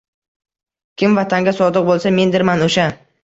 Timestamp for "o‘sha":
2.69-2.87